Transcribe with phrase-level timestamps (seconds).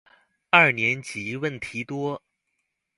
[0.49, 2.23] 二年級問題多